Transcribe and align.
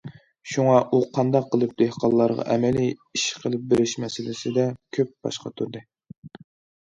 شۇڭا 0.51 0.77
ئۇ 0.95 0.99
قانداق 1.17 1.43
قىلىپ 1.55 1.73
دېھقانلارغا 1.81 2.45
ئەمەلىي 2.55 2.89
ئىش 3.17 3.25
قىلىپ 3.43 3.67
بېرىش 3.73 3.93
مەسىلىسىدە 4.05 4.65
كۆپ 4.99 5.11
باش 5.27 5.39
قاتۇردى. 5.47 5.85